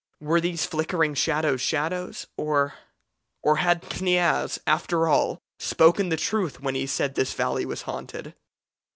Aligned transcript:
Were 0.19 0.41
these 0.41 0.65
flickering 0.65 1.13
shadows 1.13 1.61
shadows, 1.61 2.25
or 2.35 2.73
or 3.43 3.57
had 3.57 3.83
Kniaz, 3.83 4.57
after 4.65 5.07
all, 5.07 5.37
spoken 5.59 6.09
the 6.09 6.17
truth 6.17 6.59
when 6.59 6.73
he 6.73 6.87
said 6.87 7.13
this 7.13 7.33
valley 7.35 7.67
was 7.67 7.83
haunted? 7.83 8.33